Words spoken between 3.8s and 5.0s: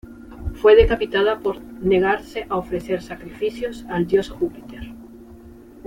al dios Júpiter.